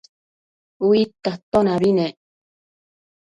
Uidta 0.87 1.29
atonabi 1.37 1.89
nec 1.97 2.15